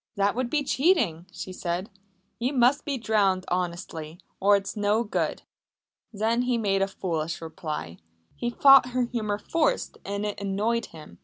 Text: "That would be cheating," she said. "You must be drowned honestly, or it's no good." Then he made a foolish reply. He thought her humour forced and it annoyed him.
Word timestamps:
"That 0.15 0.33
would 0.33 0.49
be 0.49 0.63
cheating," 0.63 1.27
she 1.31 1.53
said. 1.53 1.91
"You 2.39 2.53
must 2.53 2.85
be 2.85 2.97
drowned 2.97 3.45
honestly, 3.49 4.19
or 4.39 4.55
it's 4.55 4.75
no 4.75 5.03
good." 5.03 5.43
Then 6.11 6.41
he 6.41 6.57
made 6.57 6.81
a 6.81 6.87
foolish 6.87 7.39
reply. 7.39 7.99
He 8.35 8.49
thought 8.49 8.87
her 8.93 9.03
humour 9.03 9.37
forced 9.37 9.99
and 10.03 10.25
it 10.25 10.41
annoyed 10.41 10.87
him. 10.87 11.19